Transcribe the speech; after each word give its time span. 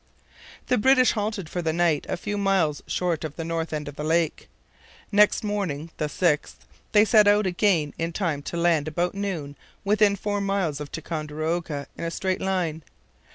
The 0.65 0.79
British 0.79 1.11
halted 1.11 1.47
for 1.47 1.61
the 1.61 1.71
night 1.73 2.07
a 2.09 2.17
few 2.17 2.35
miles 2.35 2.81
short 2.87 3.23
of 3.23 3.35
the 3.35 3.45
north 3.45 3.71
end 3.71 3.87
of 3.87 3.97
the 3.97 4.03
lake. 4.03 4.49
Next 5.11 5.43
morning; 5.43 5.91
the 5.97 6.07
6th, 6.07 6.53
they 6.91 7.05
set 7.05 7.27
out 7.27 7.45
again 7.45 7.93
in 7.99 8.11
time 8.11 8.41
to 8.49 8.57
land 8.57 8.87
about 8.87 9.13
noon 9.13 9.55
within 9.83 10.15
four 10.15 10.41
miles 10.41 10.79
of 10.79 10.91
Ticonderoga 10.91 11.85
in 11.95 12.03
a 12.03 12.09
straight 12.09 12.41
line. 12.41 12.81